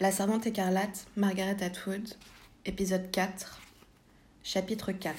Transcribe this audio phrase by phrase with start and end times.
[0.00, 2.08] La servante écarlate, Margaret Atwood,
[2.64, 3.60] épisode 4,
[4.42, 5.18] chapitre 4.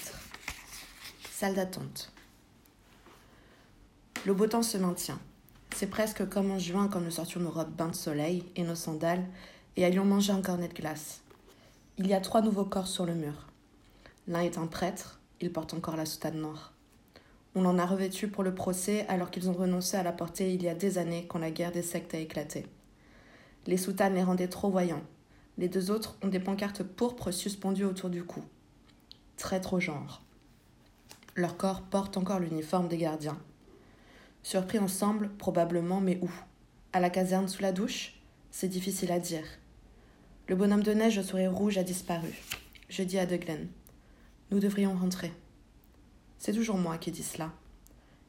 [1.31, 2.11] Salle d'attente.
[4.25, 5.19] Le beau temps se maintient.
[5.75, 8.73] C'est presque comme en juin quand nous sortions nos robes bains de soleil et nos
[8.73, 9.23] sandales
[9.77, 11.21] et allions manger un cornet de glace.
[11.99, 13.49] Il y a trois nouveaux corps sur le mur.
[14.27, 16.73] L'un est un prêtre, il porte encore la soutane noire.
[17.53, 20.63] On en a revêtu pour le procès alors qu'ils ont renoncé à la porter il
[20.63, 22.65] y a des années quand la guerre des sectes a éclaté.
[23.67, 25.03] Les soutanes les rendaient trop voyants.
[25.57, 28.41] Les deux autres ont des pancartes pourpres suspendues autour du cou.
[29.37, 30.21] Traître au genre.
[31.35, 33.37] Leur corps porte encore l'uniforme des gardiens.
[34.43, 36.31] Surpris ensemble, probablement, mais où?
[36.93, 38.15] À la caserne sous la douche?
[38.49, 39.45] C'est difficile à dire.
[40.47, 42.33] Le bonhomme de neige au sourire rouge a disparu.
[42.89, 43.67] Je dis à De Glen
[44.49, 45.31] Nous devrions rentrer.
[46.37, 47.51] C'est toujours moi qui dis cela.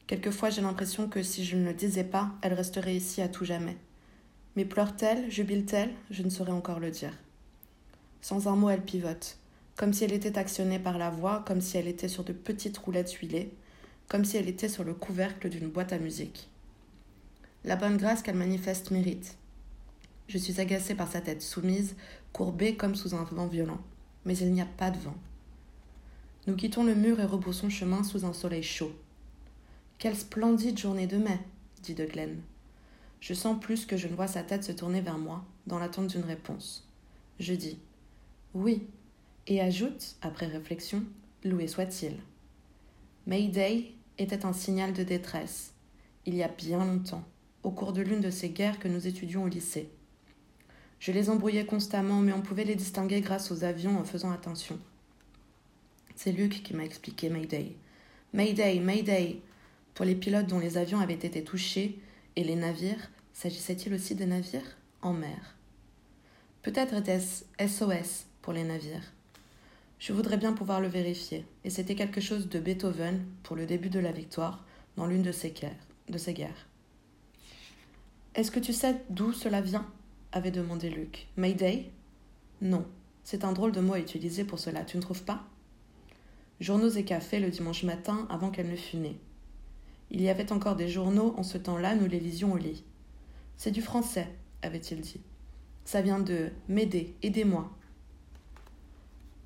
[0.06, 3.46] Quelquefois, j'ai l'impression que si je ne le disais pas, elle resterait ici à tout
[3.46, 3.78] jamais.
[4.56, 5.91] Mais pleure-t-elle, jubile-t-elle?
[6.11, 7.16] Je ne saurais encore le dire.
[8.20, 9.38] Sans un mot, elle pivote,
[9.76, 12.76] comme si elle était actionnée par la voix, comme si elle était sur de petites
[12.79, 13.52] roulettes huilées,
[14.09, 16.49] comme si elle était sur le couvercle d'une boîte à musique.
[17.65, 19.37] La bonne grâce qu'elle manifeste mérite.
[20.29, 21.96] Je suis agacée par sa tête soumise,
[22.32, 23.80] courbée comme sous un vent violent.
[24.24, 25.16] Mais il n'y a pas de vent.
[26.46, 28.93] Nous quittons le mur et rebroussons chemin sous un soleil chaud.
[29.98, 31.38] Quelle splendide journée de mai,
[31.82, 32.07] dit De.
[33.23, 36.09] Je sens plus que je ne vois sa tête se tourner vers moi, dans l'attente
[36.09, 36.88] d'une réponse.
[37.38, 37.79] Je dis
[38.52, 38.82] Oui,
[39.46, 41.04] et ajoute, après réflexion,
[41.45, 42.16] Loué soit-il.
[43.29, 45.73] Mayday était un signal de détresse,
[46.26, 47.23] il y a bien longtemps,
[47.62, 49.88] au cours de l'une de ces guerres que nous étudions au lycée.
[50.98, 54.80] Je les embrouillais constamment, mais on pouvait les distinguer grâce aux avions en faisant attention.
[56.16, 57.76] C'est Luc qui m'a expliqué Mayday.
[58.32, 59.40] Mayday, Mayday
[59.95, 62.01] Pour les pilotes dont les avions avaient été touchés,
[62.37, 65.56] et les navires, s'agissait-il aussi des navires en mer?
[66.62, 69.12] Peut-être était-ce SOS pour les navires.
[69.99, 73.91] Je voudrais bien pouvoir le vérifier, et c'était quelque chose de Beethoven pour le début
[73.91, 74.65] de la victoire
[74.97, 76.66] dans l'une de ces guerres.
[78.34, 79.87] Est-ce que tu sais d'où cela vient?
[80.32, 81.28] avait demandé Luc.
[81.37, 81.91] Mayday?
[82.62, 82.87] Non,
[83.22, 85.44] c'est un drôle de mot à utiliser pour cela, tu ne trouves pas?
[86.60, 89.19] Journaux et cafés le dimanche matin avant qu'elle ne fût née.
[90.14, 92.84] Il y avait encore des journaux en ce temps-là, nous les lisions au lit.
[93.56, 94.28] C'est du français,
[94.60, 95.22] avait-il dit.
[95.86, 97.70] Ça vient de m'aider, aidez-moi.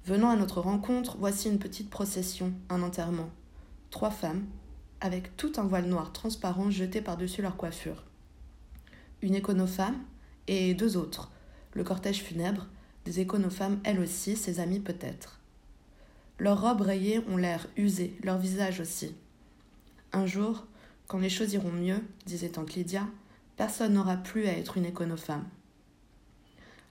[0.05, 3.31] Venant à notre rencontre, voici une petite procession, un enterrement.
[3.91, 4.45] Trois femmes,
[5.01, 8.03] avec tout un voile noir transparent jeté par-dessus leur coiffure.
[9.23, 10.01] Une éconofemme
[10.49, 11.31] et deux autres,
[11.75, 12.67] le cortège funèbre,
[13.05, 15.39] des éconofemmes elles aussi, ses amies peut-être.
[16.41, 19.15] Leurs robes rayées ont l'air usées, leur visage aussi.
[20.13, 20.67] Un jour,
[21.07, 23.07] quand les choses iront mieux, disait tante Lydia,
[23.57, 25.45] personne n'aura plus à être une éconofemme.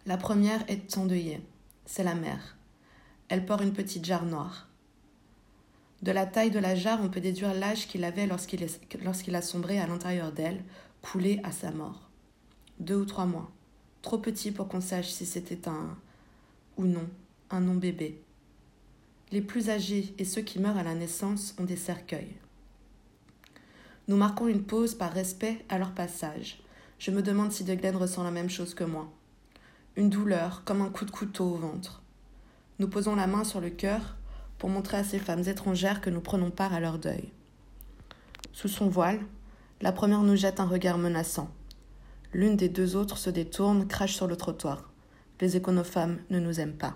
[0.05, 1.41] La première est endeuillée,
[1.85, 2.55] c'est la mère.
[3.27, 4.67] Elle porte une petite jarre noire.
[6.01, 9.79] De la taille de la jarre, on peut déduire l'âge qu'il avait lorsqu'il a sombré
[9.79, 10.63] à l'intérieur d'elle,
[11.01, 12.09] coulé à sa mort.
[12.79, 13.49] Deux ou trois mois.
[14.01, 15.97] Trop petit pour qu'on sache si c'était un
[16.77, 17.07] ou non,
[17.49, 18.21] un non-bébé.
[19.31, 22.35] Les plus âgés et ceux qui meurent à la naissance ont des cercueils.
[24.07, 26.59] Nous marquons une pause par respect à leur passage.
[26.99, 29.11] Je me demande si De Glen ressent la même chose que moi.
[29.95, 32.03] Une douleur, comme un coup de couteau au ventre.
[32.77, 34.15] Nous posons la main sur le cœur
[34.59, 37.31] pour montrer à ces femmes étrangères que nous prenons part à leur deuil.
[38.53, 39.21] Sous son voile,
[39.81, 41.49] la première nous jette un regard menaçant.
[42.31, 44.91] L'une des deux autres se détourne, crache sur le trottoir.
[45.41, 46.95] Les éconofemmes ne nous aiment pas.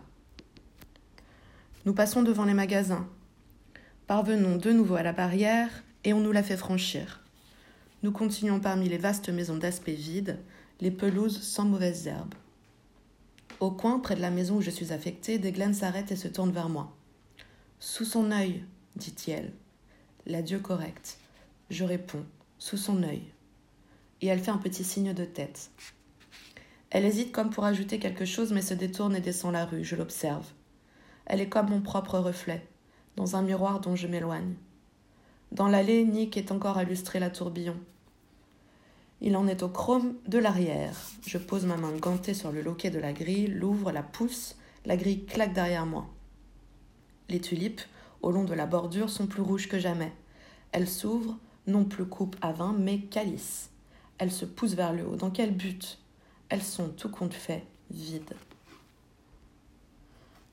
[1.85, 3.07] Nous passons devant les magasins.
[4.05, 5.69] Parvenons de nouveau à la barrière
[6.03, 7.21] et on nous la fait franchir.
[8.03, 10.39] Nous continuons parmi les vastes maisons d'aspect vide,
[10.79, 12.35] les pelouses sans mauvaises herbes.
[13.59, 16.51] Au coin, près de la maison où je suis affectée, Desglaines s'arrête et se tourne
[16.51, 16.95] vers moi.
[17.79, 18.63] Sous son œil,
[18.95, 19.51] dit-elle.
[20.25, 21.17] L'adieu correct.
[21.69, 22.25] Je réponds,
[22.57, 23.23] sous son œil.
[24.21, 25.71] Et elle fait un petit signe de tête.
[26.89, 29.83] Elle hésite comme pour ajouter quelque chose, mais se détourne et descend la rue.
[29.83, 30.47] Je l'observe.
[31.25, 32.65] Elle est comme mon propre reflet,
[33.17, 34.55] dans un miroir dont je m'éloigne.
[35.51, 37.75] Dans l'allée, Nick est encore à lustrer la tourbillon.
[39.21, 40.95] Il en est au chrome de l'arrière.
[41.25, 44.55] Je pose ma main gantée sur le loquet de la grille, l'ouvre, la pousse,
[44.85, 46.07] la grille claque derrière moi.
[47.29, 47.81] Les tulipes,
[48.21, 50.13] au long de la bordure, sont plus rouges que jamais.
[50.71, 51.37] Elles s'ouvrent,
[51.67, 53.71] non plus coupe à vin, mais calice.
[54.19, 55.15] Elles se poussent vers le haut.
[55.15, 55.97] Dans quel but?
[56.49, 58.35] Elles sont, tout compte fait, vides.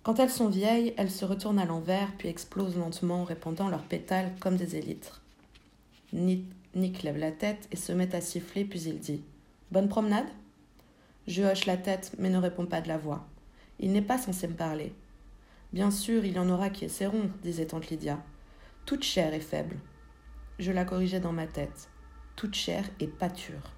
[0.06, 4.32] Quand elles sont vieilles, elles se retournent à l'envers puis explosent lentement, répandant leurs pétales
[4.38, 5.20] comme des élytres.
[6.12, 9.24] Nick lève la tête et se met à siffler, puis il dit
[9.72, 10.28] Bonne promenade?
[11.26, 13.26] Je hoche la tête, mais ne réponds pas de la voix.
[13.80, 14.94] Il n'est pas censé me parler.
[15.72, 18.22] Bien sûr, il y en aura qui essaieront, disait tante Lydia.
[18.84, 19.74] Toute chair est faible.
[20.60, 21.88] Je la corrigeais dans ma tête.
[22.36, 23.72] Toute chair est pâture.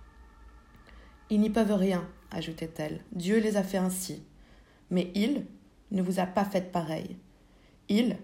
[1.31, 3.03] Ils n'y peuvent rien, ajoutait-elle.
[3.13, 4.23] Dieu les a fait ainsi.
[4.91, 5.47] Mais il
[5.91, 7.17] ne vous a pas faites pareil.
[7.89, 8.17] Il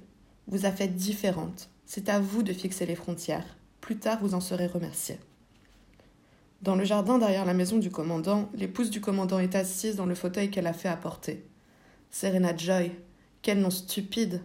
[0.46, 1.70] vous a faites différentes.
[1.86, 3.56] C'est à vous de fixer les frontières.
[3.80, 5.18] Plus tard, vous en serez remerciés.
[6.62, 10.14] Dans le jardin derrière la maison du commandant, l'épouse du commandant est assise dans le
[10.14, 11.44] fauteuil qu'elle a fait apporter.
[12.10, 12.92] Serena Joy,
[13.42, 14.40] quel nom stupide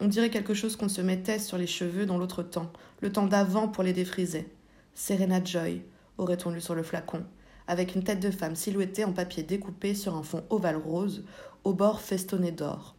[0.00, 3.26] On dirait quelque chose qu'on se mettait sur les cheveux dans l'autre temps, le temps
[3.26, 4.48] d'avant pour les défriser.
[4.94, 5.82] Serena Joy,
[6.18, 7.24] aurait-on lu sur le flacon,
[7.66, 11.24] avec une tête de femme silhouettée en papier découpé sur un fond ovale rose,
[11.64, 12.94] au bord festonné d'or.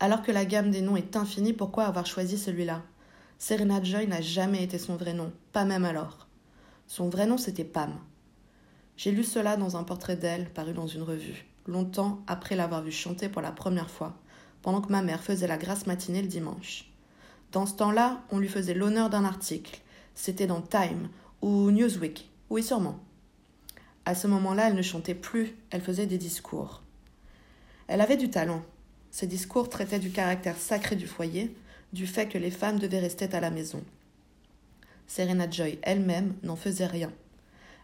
[0.00, 2.82] Alors que la gamme des noms est infinie, pourquoi avoir choisi celui-là?
[3.38, 6.28] Serena Joy n'a jamais été son vrai nom, pas même alors.
[6.86, 7.92] Son vrai nom, c'était Pam.
[8.96, 12.92] J'ai lu cela dans un portrait d'elle paru dans une revue longtemps après l'avoir vue
[12.92, 14.14] chanter pour la première fois,
[14.62, 16.90] pendant que ma mère faisait la grasse matinée le dimanche.
[17.52, 19.80] Dans ce temps-là, on lui faisait l'honneur d'un article.
[20.14, 21.08] C'était dans Time
[21.40, 22.30] ou Newsweek.
[22.50, 22.98] Oui, sûrement.
[24.04, 26.82] À ce moment-là, elle ne chantait plus, elle faisait des discours.
[27.92, 28.62] Elle avait du talent.
[29.10, 31.54] Ses discours traitaient du caractère sacré du foyer,
[31.92, 33.84] du fait que les femmes devaient rester à la maison.
[35.06, 37.12] Serena Joy elle-même n'en faisait rien.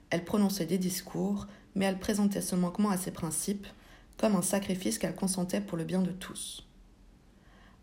[0.09, 3.67] Elle prononçait des discours, mais elle présentait ce manquement à ses principes
[4.17, 6.67] comme un sacrifice qu'elle consentait pour le bien de tous.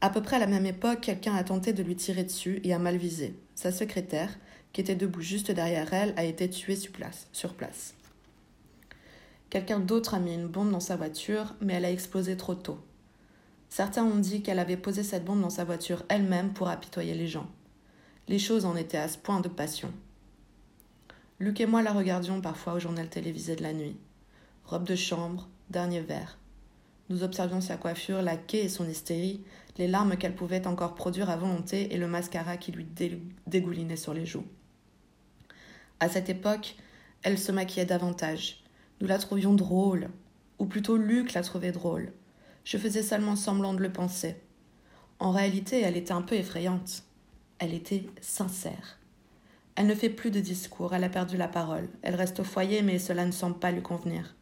[0.02, 2.74] À peu près à la même époque, quelqu'un a tenté de lui tirer dessus et
[2.74, 3.36] a mal visé.
[3.54, 4.36] Sa secrétaire,
[4.74, 7.95] qui était debout juste derrière elle, a été tuée sur place.
[9.50, 12.80] Quelqu'un d'autre a mis une bombe dans sa voiture, mais elle a explosé trop tôt.
[13.70, 17.28] Certains ont dit qu'elle avait posé cette bombe dans sa voiture elle-même pour apitoyer les
[17.28, 17.48] gens.
[18.28, 19.92] Les choses en étaient à ce point de passion.
[21.40, 23.98] Luc et moi la regardions parfois au journal télévisé de la nuit.
[24.66, 26.38] Robe de chambre, dernier verre.
[27.10, 29.44] Nous observions sa coiffure, la quai et son hystérie,
[29.78, 32.88] les larmes qu'elle pouvait encore produire à volonté et le mascara qui lui
[33.46, 34.48] dégoulinait sur les joues.
[36.00, 36.76] À cette époque,
[37.22, 38.64] elle se maquillait davantage.
[39.06, 40.10] La trouvions drôle,
[40.58, 42.12] ou plutôt Luc la trouvait drôle.
[42.64, 44.36] Je faisais seulement semblant de le penser.
[45.20, 47.04] En réalité, elle était un peu effrayante.
[47.60, 48.98] Elle était sincère.
[49.76, 51.88] Elle ne fait plus de discours, elle a perdu la parole.
[52.02, 54.36] Elle reste au foyer, mais cela ne semble pas lui convenir.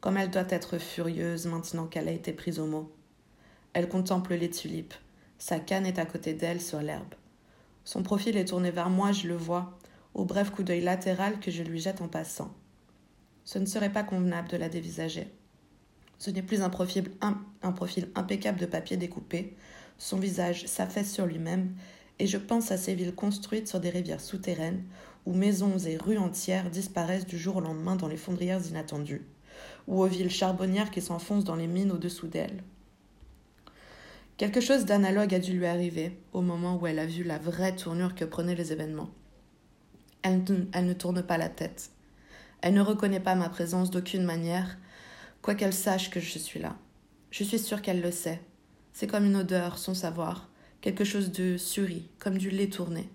[0.00, 2.90] Comme elle doit être furieuse maintenant qu'elle a été prise au mot.
[3.74, 4.94] Elle contemple les tulipes.
[5.36, 7.14] Sa canne est à côté d'elle sur l'herbe.
[7.84, 9.78] Son profil est tourné vers moi, je le vois,
[10.14, 12.50] au bref coup d'œil latéral que je lui jette en passant.
[13.44, 15.28] Ce ne serait pas convenable de la dévisager.
[16.18, 17.10] Ce n'est plus un profil,
[18.14, 19.56] impeccable de papier découpé.
[19.98, 21.74] Son visage s'affaisse sur lui-même
[22.18, 24.84] et je pense à ces villes construites sur des rivières souterraines,
[25.26, 29.26] où maisons et rues entières disparaissent du jour au lendemain dans les fondrières inattendues,
[29.88, 32.62] ou aux villes charbonnières qui s'enfoncent dans les mines au-dessous d'elles.
[34.36, 37.74] Quelque chose d'analogue a dû lui arriver au moment où elle a vu la vraie
[37.74, 39.10] tournure que prenaient les événements.
[40.22, 41.90] Elle ne tourne pas la tête.
[42.64, 44.78] Elle ne reconnaît pas ma présence d'aucune manière,
[45.42, 46.78] quoiqu'elle sache que je suis là.
[47.30, 48.40] Je suis sûre qu'elle le sait.
[48.94, 50.48] C'est comme une odeur, son savoir
[50.80, 53.10] quelque chose de suri, comme du lait tourné.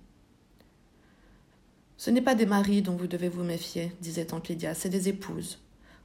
[1.97, 5.09] Ce n'est pas des maris dont vous devez vous méfier, disait tante Lydia, c'est des
[5.09, 5.59] épouses.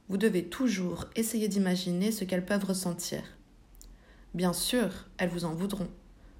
[0.09, 3.21] Vous devez toujours essayer d'imaginer ce qu'elles peuvent ressentir.
[4.33, 5.91] Bien sûr, elles vous en voudront.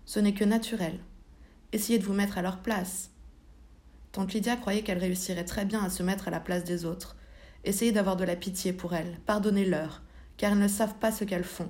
[0.05, 0.97] Ce n'est que naturel.
[1.71, 3.11] Essayez de vous mettre à leur place.
[4.15, 7.17] Tante Lydia croyait qu'elle réussirait très bien à se mettre à la place des autres.
[7.65, 10.03] Essayez d'avoir de la pitié pour elles, pardonnez-leur,
[10.37, 11.67] car elles ne savent pas ce qu'elles font.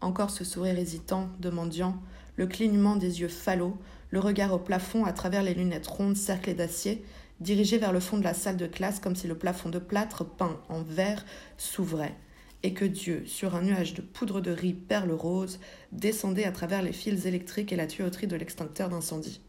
[0.00, 2.00] Encore ce sourire hésitant, de mendiant,
[2.36, 3.76] le clignement des yeux falots,
[4.08, 7.04] le regard au plafond à travers les lunettes rondes cerclées d'acier,
[7.40, 10.24] dirigées vers le fond de la salle de classe comme si le plafond de plâtre
[10.24, 11.22] peint en vert
[11.58, 12.16] s'ouvrait,
[12.62, 15.60] et que Dieu, sur un nuage de poudre de riz perle rose,
[15.92, 19.42] descendait à travers les fils électriques et la tuyauterie de l'extincteur d'incendie.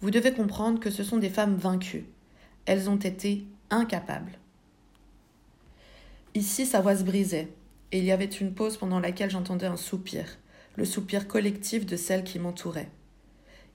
[0.00, 2.06] Vous devez comprendre que ce sont des femmes vaincues.
[2.64, 4.38] Elles ont été incapables.
[6.34, 7.48] Ici, sa voix se brisait,
[7.92, 10.24] et il y avait une pause pendant laquelle j'entendais un soupir,
[10.76, 12.90] le soupir collectif de celles qui m'entouraient.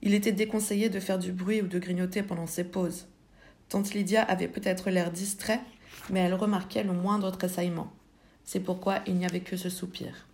[0.02, 3.06] Il était déconseillé de faire du bruit ou de grignoter pendant ces pauses.
[3.68, 5.60] Tante Lydia avait peut-être l'air distrait,
[6.10, 7.92] mais elle remarquait le moindre tressaillement.
[8.44, 10.26] C'est pourquoi il n'y avait que ce soupir.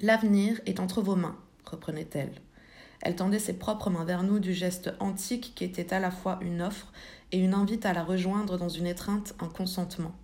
[0.00, 2.32] L'avenir est entre vos mains, reprenait-elle.
[3.02, 6.38] Elle tendait ses propres mains vers nous du geste antique qui était à la fois
[6.42, 6.92] une offre
[7.32, 10.14] et une invite à la rejoindre dans une étreinte, un consentement.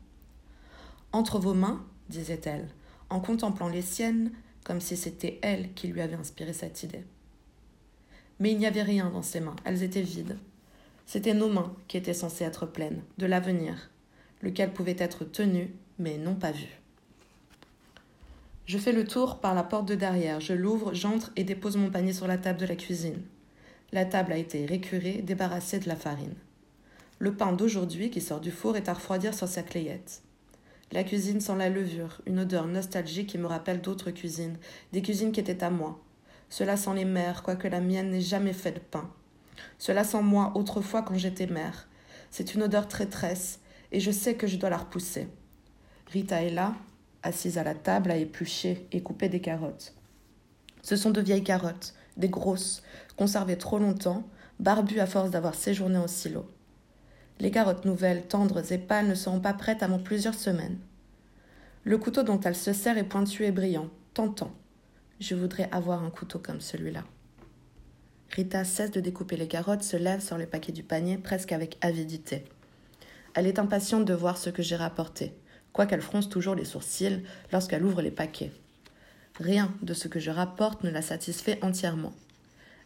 [1.12, 2.68] Entre vos mains, disait-elle,
[3.09, 4.33] en contemplant les siennes,
[4.64, 7.04] comme si c'était elle qui lui avait inspiré cette idée.
[8.40, 10.37] Mais il n'y avait rien dans ses mains, elles étaient vides.
[11.06, 13.90] C'étaient nos mains qui étaient censées être pleines, de l'avenir,
[14.42, 16.66] lequel pouvait être tenu, mais non pas vu.
[18.66, 21.88] Je fais le tour par la porte de derrière, je l'ouvre, j'entre et dépose mon
[21.88, 23.23] panier sur la table de la cuisine.
[23.92, 26.35] La table a été récurée, débarrassée de la farine.
[27.20, 30.23] Le pain d'aujourd'hui qui sort du four est à refroidir sur sa clayette.
[30.90, 34.58] La cuisine sent la levure, une odeur nostalgique qui me rappelle d'autres cuisines,
[34.92, 36.00] des cuisines qui étaient à moi.
[36.49, 39.08] Cela sent les mères, quoique la mienne n'ait jamais fait de pain.
[39.78, 41.87] Cela sent moi autrefois quand j'étais mère.
[42.32, 43.61] C'est une odeur traîtresse,
[43.92, 45.28] et je sais que je dois la repousser.
[46.08, 46.75] Rita est là,
[47.26, 49.95] assise à la table à éplucher et couper des carottes.
[50.83, 52.83] Ce sont de vieilles carottes, des grosses,
[53.16, 54.25] conservées trop longtemps,
[54.61, 56.47] barbues à force d'avoir séjourné en silo.
[57.38, 60.78] Les carottes nouvelles, tendres et pâles ne seront pas prêtes avant plusieurs semaines.
[61.85, 64.52] Le couteau dont elle se sert est pointu et brillant, tentant.
[65.21, 67.04] Je voudrais avoir un couteau comme celui-là.
[68.30, 71.78] Rita cesse de découper les carottes, se lève sur le paquet du panier presque avec
[71.80, 72.45] avidité.
[73.35, 75.35] Elle est impatiente de voir ce que j'ai rapporté,
[75.76, 78.50] quoiqu'elle fronce toujours les sourcils lorsqu'elle ouvre les paquets.
[79.38, 82.14] Rien de ce que je rapporte ne la satisfait entièrement.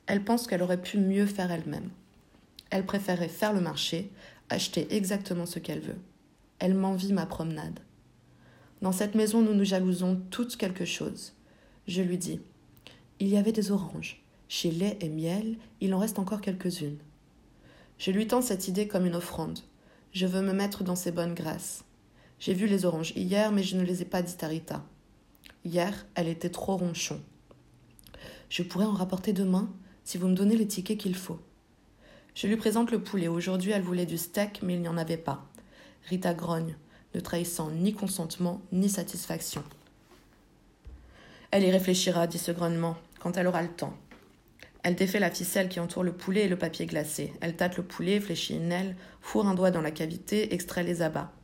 [0.08, 1.88] Elle pense qu'elle aurait pu mieux faire elle-même.
[2.68, 4.10] Elle préférerait faire le marché,
[4.48, 6.00] acheter exactement ce qu'elle veut.
[6.58, 7.78] Elle m'envie ma promenade.
[8.82, 11.34] Dans cette maison, nous nous jalousons toutes quelque chose.
[11.86, 12.40] Je lui dis
[13.20, 14.20] Il y avait des oranges.
[14.48, 16.98] Chez lait et miel, il en reste encore quelques-unes.
[17.98, 19.60] Je lui tends cette idée comme une offrande.
[20.12, 21.84] Je veux me mettre dans ses bonnes grâces.
[22.40, 24.82] J'ai vu les oranges hier, mais je ne les ai pas dites à Rita.
[25.66, 27.20] Hier, elle était trop ronchon.
[28.48, 29.70] Je pourrais en rapporter demain
[30.04, 31.38] si vous me donnez les tickets qu'il faut.
[32.34, 33.28] Je lui présente le poulet.
[33.28, 35.46] Aujourd'hui, elle voulait du steak, mais il n'y en avait pas.
[36.08, 36.76] Rita grogne,
[37.14, 39.62] ne trahissant ni consentement ni satisfaction.
[41.50, 43.94] Elle y réfléchira, dit ce grognement, quand elle aura le temps.
[44.82, 47.34] Elle défait la ficelle qui entoure le poulet et le papier glacé.
[47.42, 51.02] Elle tâte le poulet, fléchit une aile, fourre un doigt dans la cavité, extrait les
[51.02, 51.34] abats.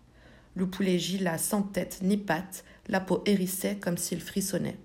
[0.57, 4.79] Le poulet là sans tête ni patte, la peau hérissait comme s'il frissonnait.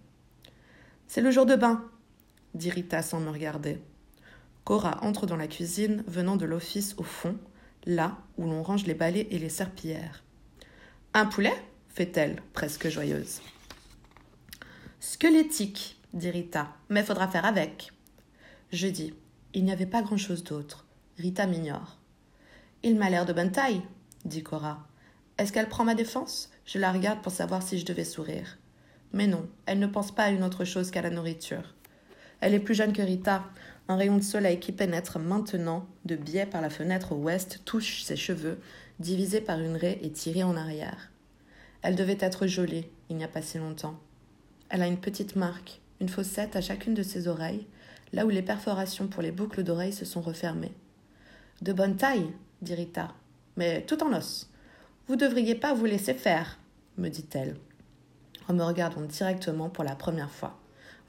[1.07, 1.89] C'est le jour de bain,
[2.53, 3.79] dit Rita sans me regarder.
[4.65, 7.37] Cora entre dans la cuisine, venant de l'office au fond,
[7.85, 10.23] là où l'on range les balais et les serpillères.
[11.13, 11.55] Un poulet?
[11.87, 13.41] fait-elle, presque joyeuse.
[14.99, 17.91] Squelettique, dit Rita, mais faudra faire avec.
[18.73, 19.13] Je dis
[19.53, 20.85] Il n'y avait pas grand-chose d'autre.
[21.17, 21.97] Rita m'ignore.
[22.83, 23.81] Il m'a l'air de bonne taille,
[24.25, 24.85] dit Cora.
[25.41, 26.51] Est-ce qu'elle prend ma défense?
[26.65, 28.59] Je la regarde pour savoir si je devais sourire.
[29.11, 31.73] Mais non, elle ne pense pas à une autre chose qu'à la nourriture.
[32.41, 33.45] Elle est plus jeune que Rita,
[33.87, 38.15] un rayon de soleil qui pénètre maintenant de biais par la fenêtre ouest touche ses
[38.15, 38.59] cheveux,
[38.99, 41.09] divisés par une raie et tirés en arrière.
[41.81, 43.99] Elle devait être jolie il n'y a pas si longtemps.
[44.69, 47.65] Elle a une petite marque, une fossette à chacune de ses oreilles,
[48.13, 50.75] là où les perforations pour les boucles d'oreilles se sont refermées.
[51.63, 52.31] De bonne taille,
[52.61, 53.15] dit Rita,
[53.57, 54.50] mais tout en os.
[55.07, 56.59] Vous devriez pas vous laisser faire,
[56.97, 57.57] me dit-elle,
[58.47, 60.59] en me regardant directement pour la première fois.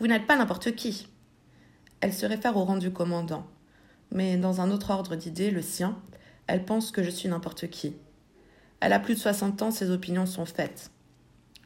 [0.00, 1.08] Vous n'êtes pas n'importe qui.
[2.00, 3.46] Elle se réfère au rang du commandant.
[4.10, 5.98] Mais dans un autre ordre d'idées, le sien,
[6.46, 7.94] elle pense que je suis n'importe qui.
[8.80, 10.90] Elle a plus de 60 ans, ses opinions sont faites.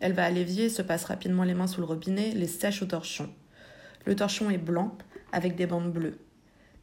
[0.01, 2.87] Elle va à l'évier, se passe rapidement les mains sous le robinet, les sèche au
[2.87, 3.31] torchon.
[4.05, 4.97] Le torchon est blanc,
[5.33, 6.19] avec des bandes bleues.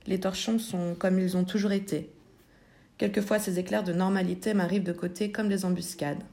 [0.08, 2.12] Les torchons sont comme ils ont toujours été.
[3.04, 6.24] Quelquefois, ces éclairs de normalité m'arrivent de côté comme des embuscades.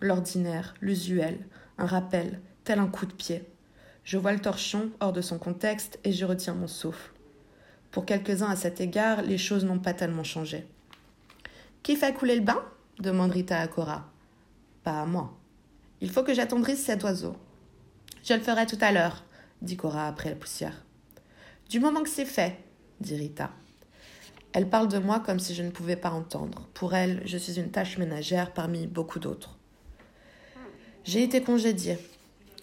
[0.00, 1.38] L'ordinaire, l'usuel,
[1.76, 3.44] un rappel, tel un coup de pied.
[4.02, 7.12] Je vois le torchon hors de son contexte et je retiens mon souffle.
[7.90, 10.66] Pour quelques-uns à cet égard, les choses n'ont pas tellement changé.
[11.82, 12.64] Qui fait couler le bain?
[12.98, 14.10] demande Rita à Cora.
[14.84, 15.36] Pas à moi.
[16.00, 17.36] Il faut que j'attendrisse cet oiseau.
[18.24, 19.22] Je le ferai tout à l'heure,
[19.60, 20.82] dit Cora après la poussière.
[21.68, 22.56] Du moment que c'est fait,
[23.00, 23.50] dit Rita.
[24.56, 26.66] Elle parle de moi comme si je ne pouvais pas entendre.
[26.72, 29.58] Pour elle, je suis une tâche ménagère parmi beaucoup d'autres.
[31.04, 31.98] J'ai été congédiée.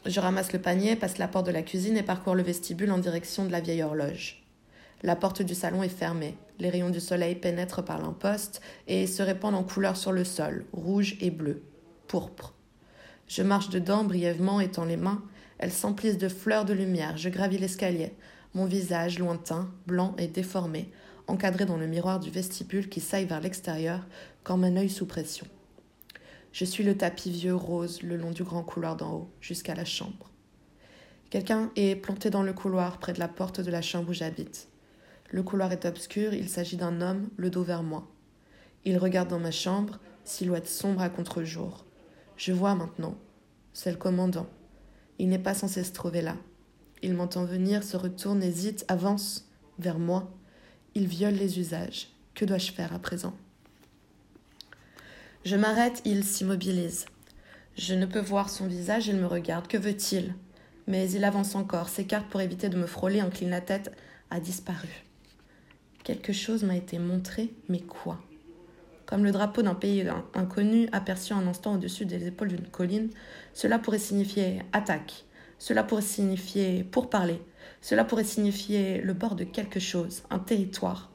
[0.07, 2.97] Je ramasse le panier, passe la porte de la cuisine et parcours le vestibule en
[2.97, 4.43] direction de la vieille horloge.
[5.03, 6.35] La porte du salon est fermée.
[6.57, 10.65] Les rayons du soleil pénètrent par l'imposte et se répandent en couleurs sur le sol,
[10.73, 11.61] rouge et bleu,
[12.07, 12.55] pourpre.
[13.27, 15.21] Je marche dedans brièvement, étends les mains.
[15.59, 17.17] Elles s'emplissent de fleurs de lumière.
[17.17, 18.13] Je gravis l'escalier.
[18.55, 20.91] Mon visage, lointain, blanc et déformé,
[21.27, 24.05] encadré dans le miroir du vestibule qui saille vers l'extérieur,
[24.43, 25.47] comme un œil sous pression.
[26.51, 29.85] Je suis le tapis vieux rose le long du grand couloir d'en haut, jusqu'à la
[29.85, 30.29] chambre.
[31.29, 34.67] Quelqu'un est planté dans le couloir près de la porte de la chambre où j'habite.
[35.31, 38.07] Le couloir est obscur, il s'agit d'un homme, le dos vers moi.
[38.85, 41.85] Il regarde dans ma chambre, silhouette sombre à contre-jour.
[42.37, 43.15] Je vois maintenant.
[43.73, 44.45] C'est le commandant.
[45.17, 46.35] Il n'est pas censé se trouver là.
[47.01, 49.49] Il m'entend venir, se retourne, hésite, avance
[49.79, 50.31] vers moi.
[50.95, 52.09] Il viole les usages.
[52.35, 53.33] Que dois-je faire à présent?
[55.43, 57.05] Je m'arrête, il s'immobilise.
[57.75, 59.67] Je ne peux voir son visage, il me regarde.
[59.67, 60.35] Que veut-il?
[60.85, 63.91] Mais il avance encore, s'écarte pour éviter de me frôler, incline la tête,
[64.29, 64.89] a disparu.
[66.03, 68.19] Quelque chose m'a été montré, mais quoi?
[69.05, 73.09] Comme le drapeau d'un pays inconnu aperçu un instant au-dessus des épaules d'une colline,
[73.53, 75.25] cela pourrait signifier attaque,
[75.59, 77.41] cela pourrait signifier pourparler,
[77.83, 81.11] cela pourrait signifier le bord de quelque chose, un territoire.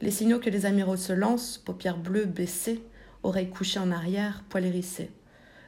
[0.00, 2.82] Les signaux que les amiraux se lancent, paupières bleues baissées,
[3.22, 5.12] oreilles couchées en arrière, poils hérissés.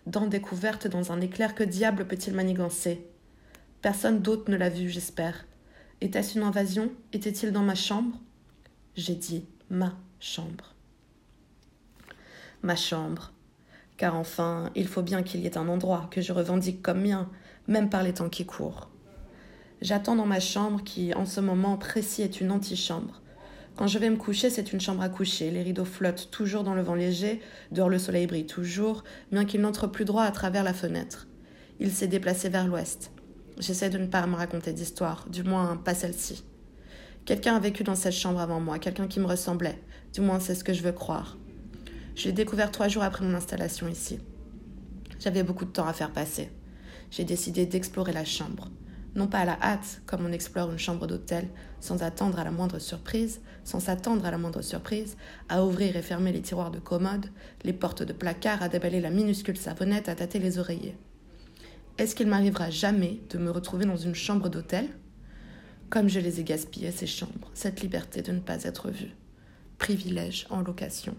[0.09, 3.06] Dents découvertes dans un éclair, que diable peut-il manigancer?
[3.80, 5.47] Personne d'autre ne l'a vu, j'espère.
[6.00, 6.90] Était-ce une invasion?
[7.12, 8.18] Était-il dans ma chambre?
[8.97, 10.75] J'ai dit ma chambre.
[12.64, 13.32] Ma chambre.
[13.99, 17.30] Car enfin, il faut bien qu'il y ait un endroit que je revendique comme mien,
[17.68, 18.92] même par les temps qui courent.
[19.83, 23.21] J'attends dans ma chambre qui, en ce moment précis, est une antichambre.
[23.75, 25.51] Quand je vais me coucher, c'est une chambre à coucher.
[25.51, 27.41] Les rideaux flottent toujours dans le vent léger,
[27.73, 31.27] dehors le soleil brille toujours, bien qu'il n'entre plus droit à travers la fenêtre.
[31.81, 33.11] Il s'est déplacé vers l'ouest.
[33.59, 36.45] J'essaie de ne pas me raconter d'histoire, du moins pas celle-ci.
[37.25, 40.55] Quelqu'un a vécu dans cette chambre avant moi, quelqu'un qui me ressemblait, du moins c'est
[40.55, 41.39] ce que je veux croire.
[42.15, 44.21] Je l'ai découvert trois jours après mon installation ici.
[45.19, 46.51] J'avais beaucoup de temps à faire passer.
[47.11, 48.71] J'ai décidé d'explorer la chambre.
[49.14, 51.49] Non pas à la hâte, comme on explore une chambre d'hôtel,
[51.81, 55.16] sans attendre à la moindre surprise, sans s'attendre à la moindre surprise,
[55.50, 57.26] à ouvrir et fermer les tiroirs de commode,
[57.62, 60.97] les portes de placard, à déballer la minuscule savonnette, à tâter les oreillers.
[61.99, 64.88] Est-ce qu'il m'arrivera jamais de me retrouver dans une chambre d'hôtel?
[65.90, 69.14] Comme je les ai gaspillées, ces chambres, cette liberté de ne pas être vue.
[69.76, 71.14] Privilège en location.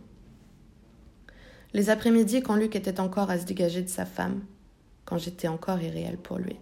[1.73, 4.41] Les après-midi, quand Luc était encore à se dégager de sa femme,
[5.05, 6.55] quand j'étais encore irréel pour lui.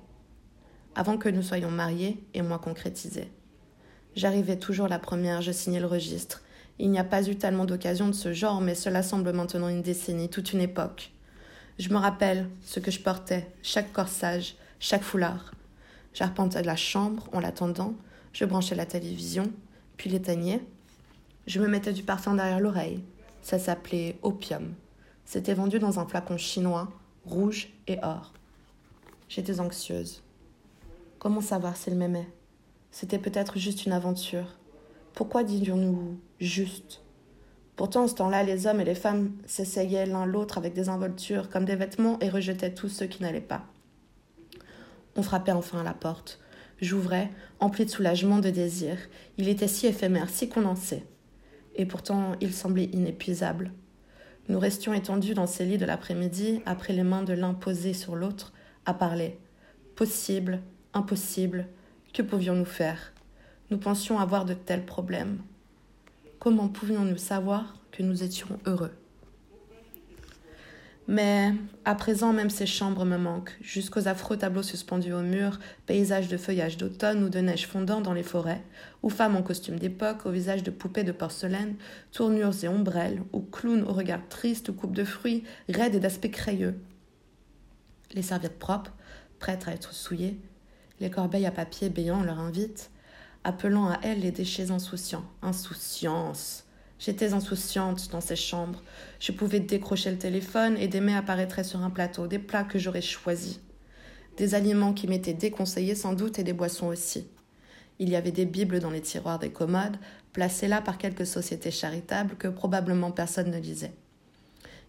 [0.93, 3.31] Avant que nous soyons mariés et moi concrétisé.
[4.15, 6.41] J'arrivais toujours la première, je signais le registre.
[6.79, 9.81] Il n'y a pas eu tellement d'occasions de ce genre, mais cela semble maintenant une
[9.81, 11.13] décennie, toute une époque.
[11.79, 15.53] Je me rappelle ce que je portais, chaque corsage, chaque foulard.
[16.13, 17.93] J'arpentais la chambre en l'attendant,
[18.33, 19.49] je branchais la télévision,
[19.95, 20.61] puis l'éteignais.
[21.47, 23.01] Je me mettais du parfum derrière l'oreille.
[23.41, 24.73] Ça s'appelait opium.
[25.23, 26.91] C'était vendu dans un flacon chinois,
[27.25, 28.33] rouge et or.
[29.29, 30.21] J'étais anxieuse.
[31.21, 32.27] Comment savoir s'il m'aimait
[32.89, 34.57] C'était peut-être juste une aventure.
[35.13, 37.03] Pourquoi disions-nous juste?
[37.75, 41.51] Pourtant, en ce temps-là, les hommes et les femmes s'essayaient l'un l'autre avec des involtures
[41.51, 43.67] comme des vêtements et rejetaient tous ceux qui n'allaient pas.
[45.15, 46.39] On frappait enfin à la porte.
[46.81, 47.29] J'ouvrais,
[47.59, 48.97] empli de soulagement, de désir.
[49.37, 51.03] Il était si éphémère, si condensé.
[51.75, 53.73] Et pourtant, il semblait inépuisable.
[54.49, 58.15] Nous restions étendus dans ces lits de l'après-midi, après les mains de l'un posées sur
[58.15, 58.53] l'autre,
[58.87, 59.37] à parler.
[59.95, 61.67] Possible, impossible,
[62.13, 63.13] que pouvions-nous faire?
[63.69, 65.39] Nous pensions avoir de tels problèmes.
[66.39, 68.91] Comment pouvions-nous savoir que nous étions heureux?
[71.07, 76.27] Mais à présent, même ces chambres me manquent, jusqu'aux affreux tableaux suspendus au mur, paysages
[76.27, 78.63] de feuillage d'automne ou de neige fondant dans les forêts,
[79.03, 81.75] ou femmes en costume d'époque, au visage de poupées de porcelaine,
[82.11, 86.31] tournures et ombrelles, ou clowns au regard triste ou coupes de fruits, raides et d'aspect
[86.31, 86.79] crayeux.
[88.13, 88.93] Les serviettes propres,
[89.39, 90.39] prêtes à être souillées,
[91.01, 92.89] les corbeilles à papier béant leur invitent,
[93.43, 95.25] appelant à elles les déchets insouciants.
[95.41, 96.65] Insouciance
[96.99, 98.83] J'étais insouciante dans ces chambres.
[99.19, 102.77] Je pouvais décrocher le téléphone et des mets apparaîtraient sur un plateau, des plats que
[102.77, 103.59] j'aurais choisis.
[104.37, 107.27] Des aliments qui m'étaient déconseillés sans doute et des boissons aussi.
[107.97, 109.97] Il y avait des bibles dans les tiroirs des commodes,
[110.31, 113.93] placées là par quelques sociétés charitables que probablement personne ne lisait.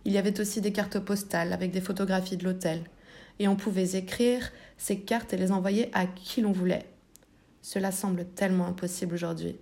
[0.04, 2.82] Il y avait aussi des cartes postales avec des photographies de l'hôtel,
[3.38, 6.86] et on pouvait écrire ces cartes et les envoyer à qui l'on voulait.
[7.62, 9.56] Cela semble tellement impossible aujourd'hui,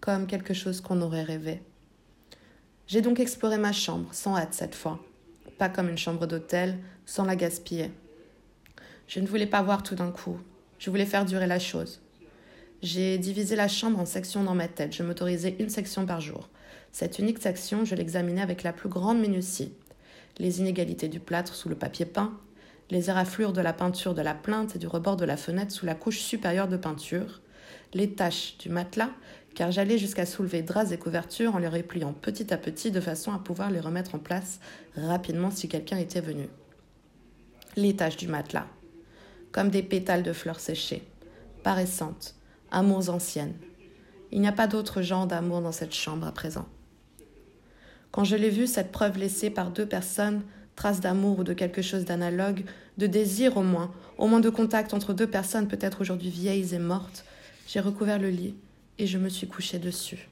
[0.00, 1.62] comme quelque chose qu'on aurait rêvé.
[2.86, 5.04] J'ai donc exploré ma chambre, sans hâte cette fois,
[5.58, 7.90] pas comme une chambre d'hôtel, sans la gaspiller.
[9.08, 10.38] Je ne voulais pas voir tout d'un coup,
[10.78, 12.00] je voulais faire durer la chose.
[12.82, 16.48] J'ai divisé la chambre en sections dans ma tête, je m'autorisais une section par jour.
[16.92, 19.72] Cette unique section, je l'examinais avec la plus grande minutie.
[20.38, 22.38] Les inégalités du plâtre sous le papier peint,
[22.90, 25.86] les éraflures de la peinture de la plainte et du rebord de la fenêtre sous
[25.86, 27.40] la couche supérieure de peinture,
[27.94, 29.10] les taches du matelas
[29.56, 33.32] car j'allais jusqu'à soulever draps et couvertures en les repliant petit à petit de façon
[33.32, 34.60] à pouvoir les remettre en place
[34.94, 36.46] rapidement si quelqu'un était venu.
[37.74, 38.66] Les taches du matelas,
[39.52, 41.08] comme des pétales de fleurs séchées,
[41.62, 42.34] paressantes,
[42.70, 43.54] amours anciennes.
[44.30, 46.68] Il n'y a pas d'autre genre d'amour dans cette chambre à présent.
[48.10, 50.42] Quand je l'ai vue, cette preuve laissée par deux personnes,
[50.76, 52.64] trace d'amour ou de quelque chose d'analogue,
[52.98, 56.78] de désir au moins, au moins de contact entre deux personnes peut-être aujourd'hui vieilles et
[56.78, 57.24] mortes,
[57.66, 58.54] j'ai recouvert le lit,
[58.98, 60.28] et je me suis couchée dessus.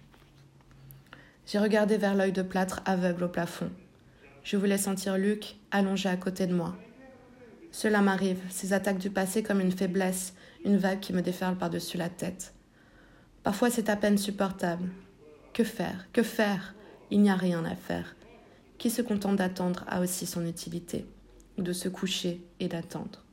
[1.46, 3.70] J'ai regardé vers l'œil de plâtre aveugle au plafond.
[4.44, 6.76] Je voulais sentir Luc allongé à côté de moi.
[7.72, 11.98] Cela m'arrive, ces attaques du passé comme une faiblesse, une vague qui me déferle par-dessus
[11.98, 12.54] la tête.
[13.42, 14.88] Parfois c'est à peine supportable.
[15.52, 16.74] Que faire Que faire?
[17.10, 18.14] Il n'y a rien à faire.
[18.78, 21.06] Qui se contente d'attendre a aussi son utilité,
[21.58, 23.24] de se coucher et d'attendre.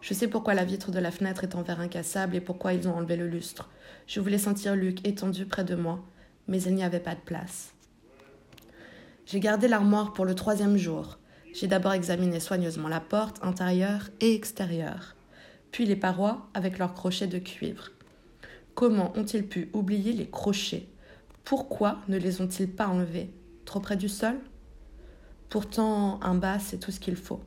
[0.00, 2.86] Je sais pourquoi la vitre de la fenêtre est en verre incassable et pourquoi ils
[2.86, 3.70] ont enlevé le lustre.
[4.06, 6.04] Je voulais sentir Luc étendu près de moi,
[6.46, 7.72] mais il n'y avait pas de place.
[9.24, 11.18] J'ai gardé l'armoire pour le troisième jour.
[11.52, 15.16] J'ai d'abord examiné soigneusement la porte intérieure et extérieure,
[15.72, 17.90] puis les parois avec leurs crochets de cuivre.
[18.74, 20.86] Comment ont-ils pu oublier les crochets?
[21.42, 23.30] Pourquoi ne les ont-ils pas enlevés?
[23.64, 24.36] Trop près du sol?
[25.48, 27.40] Pourtant, un bas, c'est tout ce qu'il faut.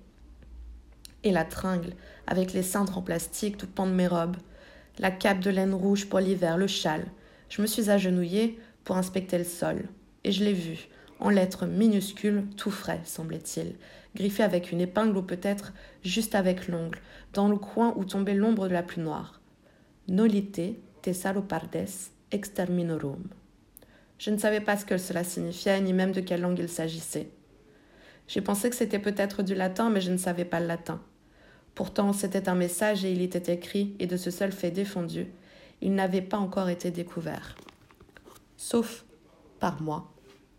[1.23, 1.93] Et la tringle,
[2.27, 4.37] avec les cintres en plastique tout de mes robes,
[4.99, 7.05] la cape de laine rouge pour l'hiver, le châle.
[7.49, 9.83] Je me suis agenouillée pour inspecter le sol,
[10.23, 10.87] et je l'ai vu,
[11.19, 13.75] en lettres minuscules, tout frais, semblait-il,
[14.15, 16.99] griffé avec une épingle ou peut-être juste avec l'ongle,
[17.33, 19.41] dans le coin où tombait l'ombre de la plus noire.
[20.07, 23.23] Nolite Thessalopardes exterminorum.
[24.17, 27.29] Je ne savais pas ce que cela signifiait, ni même de quelle langue il s'agissait.
[28.29, 31.01] J'ai pensé que c'était peut-être du latin, mais je ne savais pas le latin.
[31.73, 35.25] Pourtant, c'était un message et il était écrit, et de ce seul fait défendu,
[35.81, 37.55] il n'avait pas encore été découvert.
[38.55, 39.03] Sauf
[39.59, 40.13] par moi,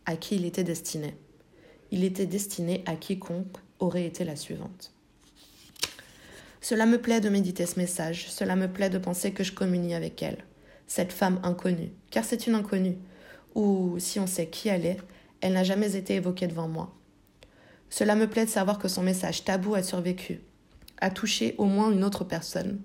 [0.04, 1.14] à qui il était destiné.
[1.92, 4.92] Il était destiné à quiconque aurait été la suivante.
[6.60, 9.94] Cela me plaît de méditer ce message, cela me plaît de penser que je communie
[9.94, 10.44] avec elle,
[10.88, 12.98] cette femme inconnue, car c'est une inconnue,
[13.54, 14.98] ou si on sait qui elle est,
[15.40, 16.92] elle n'a jamais été évoquée devant moi.
[17.90, 20.40] Cela me plaît de savoir que son message tabou a survécu,
[21.00, 22.80] a touché au moins une autre personne,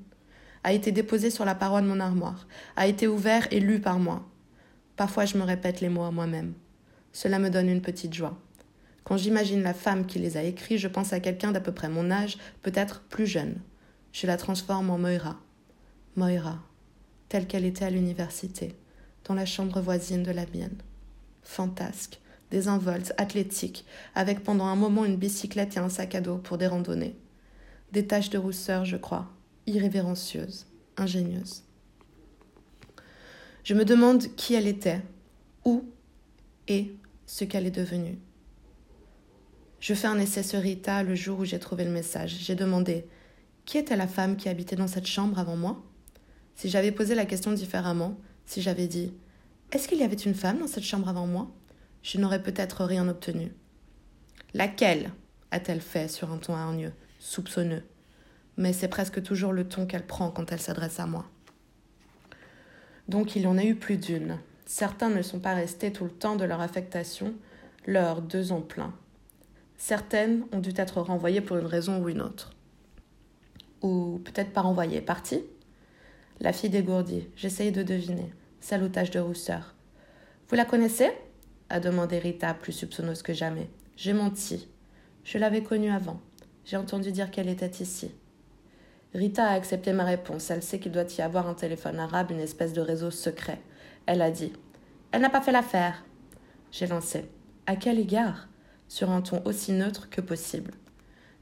[0.64, 4.00] a été déposé sur la paroi de mon armoire, a été ouvert et lu par
[4.00, 4.28] moi.
[4.96, 6.54] Parfois je me répète les mots à moi-même.
[7.14, 8.38] Cela me donne une petite joie.
[9.04, 11.88] Quand j'imagine la femme qui les a écrits, je pense à quelqu'un d'à peu près
[11.88, 13.60] mon âge, peut-être plus jeune.
[14.12, 15.38] Je la transforme en Moira.
[16.16, 16.58] Moira,
[17.30, 18.76] telle qu'elle était à l'université,
[19.26, 20.78] dans la chambre voisine de la mienne.
[21.44, 22.20] Fantasque,
[22.56, 26.68] désinvolte, athlétique, avec pendant un moment une bicyclette et un sac à dos pour des
[26.68, 27.18] randonnées.
[27.92, 29.28] Des taches de rousseur, je crois,
[29.68, 30.66] irrévérencieuses,
[30.96, 31.64] ingénieuses.
[33.66, 35.02] Je me demande qui elle était,
[35.66, 35.84] où
[36.70, 38.18] et ce qu'elle est devenue.
[39.82, 42.38] Je fais un essai sur Rita le jour où j'ai trouvé le message.
[42.40, 43.06] J'ai demandé
[43.66, 45.84] Qui était la femme qui habitait dans cette chambre avant moi?
[46.56, 49.12] Si j'avais posé la question différemment, si j'avais dit
[49.74, 51.52] Est-ce qu'il y avait une femme dans cette chambre avant moi?
[52.06, 53.52] Je n'aurais peut-être rien obtenu.
[54.54, 55.10] Laquelle
[55.50, 57.82] a-t-elle fait sur un ton hargneux, soupçonneux?
[58.58, 61.26] Mais c'est presque toujours le ton qu'elle prend quand elle s'adresse à moi.
[63.10, 64.38] Donc il y en a eu plus d'une.
[64.68, 67.34] Certains ne sont pas restés tout le temps de leur affectation,
[67.88, 68.94] leurs deux ans pleins.
[69.76, 72.52] Certaines ont dû être renvoyées pour une raison ou une autre.
[73.82, 75.44] Ou peut-être pas renvoyées, parties?
[76.40, 78.32] La fille dégourdie, j'essayais de deviner.
[78.62, 79.74] Salutage de rousseur.
[80.50, 81.12] Vous la connaissez?
[81.70, 83.70] A demandé Rita, plus soupçonneuse que jamais.
[83.98, 84.68] J'ai menti.
[85.24, 86.20] Je l'avais connue avant.
[86.66, 88.12] J'ai entendu dire qu'elle était ici.
[89.14, 90.50] Rita a accepté ma réponse.
[90.52, 93.62] Elle sait qu'il doit y avoir un téléphone arabe, une espèce de réseau secret.
[94.06, 94.52] Elle a dit
[95.12, 96.04] Elle n'a pas fait l'affaire.
[96.72, 97.26] J'ai lancé
[97.66, 98.48] À quel égard?
[98.88, 100.72] Sur un ton aussi neutre que possible.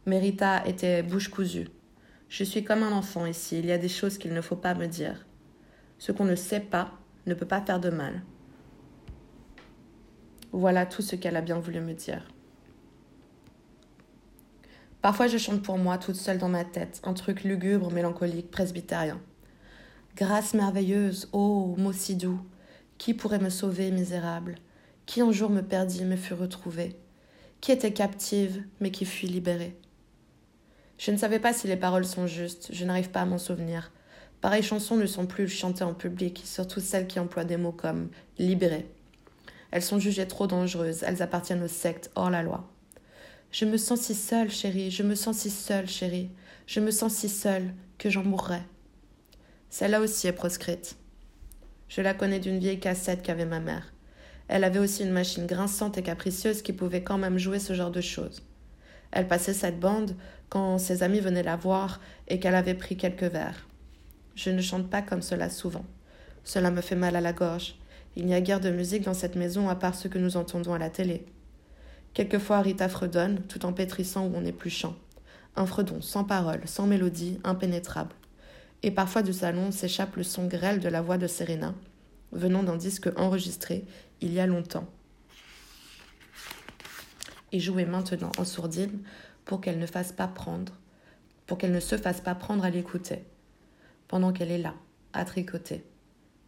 [0.06, 1.68] Mais Rita était bouche cousue.
[2.30, 4.74] Je suis comme un enfant ici, il y a des choses qu'il ne faut pas
[4.74, 5.26] me dire.
[5.98, 6.92] Ce qu'on ne sait pas
[7.26, 8.22] ne peut pas faire de mal.
[10.54, 12.28] Voilà tout ce qu'elle a bien voulu me dire.
[15.02, 19.20] Parfois je chante pour moi, toute seule dans ma tête, un truc lugubre, mélancolique, presbytérien.
[20.16, 22.39] Grâce merveilleuse, ô mot si doux,
[23.00, 24.56] qui pourrait me sauver, misérable?
[25.08, 26.96] Qui un jour me perdit, me fut retrouvé
[27.60, 29.76] Qui était captive, mais qui fut libérée?
[31.00, 33.92] Je ne savais pas si les paroles sont justes, je n'arrive pas à m'en souvenir.
[34.39, 38.10] Pareilles chansons ne sont plus chantées en public, surtout celles qui emploient des mots comme
[38.38, 38.92] libérée.
[39.74, 42.70] Elles sont jugées trop dangereuses, elles appartiennent aux sectes hors la loi.
[43.52, 46.30] Je me sens si seule, chérie, je me sens si seule, chérie,
[46.68, 48.62] je me sens si seule que j'en mourrais.
[49.72, 50.96] Celle-là aussi est proscrite.
[51.88, 53.96] Je la connais d'une vieille cassette qu'avait ma mère.
[54.48, 57.90] Elle avait aussi une machine grinçante et capricieuse qui pouvait quand même jouer ce genre
[57.90, 58.44] de choses.
[59.12, 60.16] Elle passait cette bande
[60.50, 63.68] quand ses amis venaient la voir et qu'elle avait pris quelques verres.
[64.36, 65.86] Je ne chante pas comme cela souvent.
[66.44, 67.74] Cela me fait mal à la gorge.
[68.15, 70.73] Il n'y a guère de musique dans cette maison à part ce que nous entendons
[70.73, 71.26] à la télé.
[72.13, 74.95] Quelquefois Rita fredonne, tout en pétrissant où on épluchant.
[75.56, 78.13] Un fredon sans parole, sans mélodie, impénétrable.
[78.84, 81.73] Et parfois du salon s'échappe le son grêle de la voix de Serena,
[82.32, 83.86] venant d'un disque enregistré
[84.21, 84.88] il y a longtemps,
[87.52, 88.99] et jouer maintenant en sourdine
[89.45, 90.73] pour qu'elle ne fasse pas prendre,
[91.45, 93.23] pour qu'elle ne se fasse pas prendre à l'écouter,
[94.08, 94.76] pendant qu'elle est là,
[95.13, 95.84] à tricoter,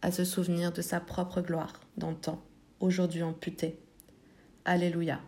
[0.06, 2.40] à se souvenir de sa propre gloire d'antan,
[2.78, 3.80] aujourd'hui amputée.
[4.64, 5.20] Alléluia.